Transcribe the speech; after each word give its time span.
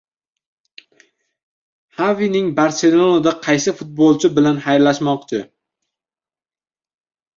Xavining 1.99 2.49
“Barselona”da 2.59 3.35
qaysi 3.49 3.75
futbolchi 3.83 4.33
bilan 4.41 4.59
xayrlashmoqchi? 4.67 5.45